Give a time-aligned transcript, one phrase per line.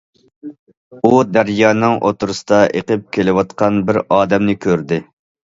[1.09, 5.01] ئۇ دەريانىڭ ئوتتۇرىسىدا ئېقىپ كېلىۋاتقان بىر ئادەمنى كۆردى.